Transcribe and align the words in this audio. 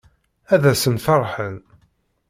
Ad 0.53 0.63
asen-ferḥen. 0.71 1.55